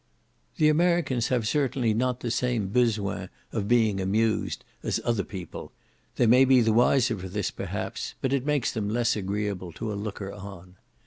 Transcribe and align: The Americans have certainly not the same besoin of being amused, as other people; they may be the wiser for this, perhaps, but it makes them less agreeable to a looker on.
The 0.57 0.67
Americans 0.67 1.27
have 1.27 1.47
certainly 1.47 1.93
not 1.93 2.21
the 2.21 2.31
same 2.31 2.69
besoin 2.69 3.29
of 3.51 3.67
being 3.67 4.01
amused, 4.01 4.65
as 4.81 4.99
other 5.03 5.23
people; 5.23 5.71
they 6.15 6.25
may 6.25 6.43
be 6.43 6.59
the 6.61 6.73
wiser 6.73 7.15
for 7.19 7.29
this, 7.29 7.51
perhaps, 7.51 8.15
but 8.19 8.33
it 8.33 8.43
makes 8.43 8.71
them 8.71 8.89
less 8.89 9.15
agreeable 9.15 9.71
to 9.73 9.93
a 9.93 9.93
looker 9.93 10.31
on. 10.33 10.77